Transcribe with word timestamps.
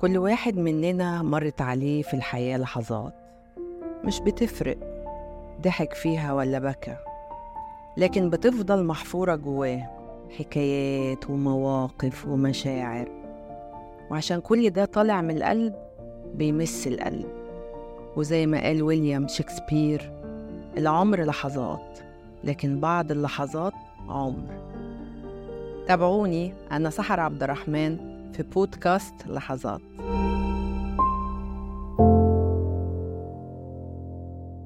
كل 0.00 0.18
واحد 0.18 0.56
مننا 0.56 1.22
مرت 1.22 1.62
عليه 1.62 2.02
في 2.02 2.14
الحياة 2.14 2.58
لحظات. 2.58 3.14
مش 4.04 4.20
بتفرق 4.20 4.76
ضحك 5.62 5.94
فيها 5.94 6.32
ولا 6.32 6.58
بكى 6.58 6.96
لكن 7.96 8.30
بتفضل 8.30 8.84
محفورة 8.84 9.34
جواه 9.34 9.90
حكايات 10.38 11.30
ومواقف 11.30 12.26
ومشاعر. 12.26 13.08
وعشان 14.10 14.40
كل 14.40 14.70
ده 14.70 14.84
طالع 14.84 15.20
من 15.20 15.36
القلب 15.36 15.74
بيمس 16.34 16.86
القلب. 16.86 17.28
وزي 18.16 18.46
ما 18.46 18.62
قال 18.62 18.82
ويليام 18.82 19.28
شكسبير 19.28 20.12
العمر 20.78 21.24
لحظات 21.24 21.98
لكن 22.44 22.80
بعض 22.80 23.10
اللحظات 23.10 23.72
عمر. 24.08 24.66
تابعوني 25.88 26.54
أنا 26.72 26.90
سحر 26.90 27.20
عبد 27.20 27.42
الرحمن. 27.42 28.15
في 28.36 28.42
بودكاست 28.42 29.14
لحظات. 29.26 29.80